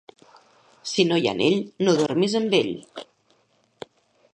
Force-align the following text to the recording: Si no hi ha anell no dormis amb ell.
Si 0.91 1.05
no 1.09 1.19
hi 1.21 1.29
ha 1.31 1.35
anell 1.39 1.59
no 1.85 1.95
dormis 2.01 2.37
amb 2.41 2.57
ell. 2.63 2.73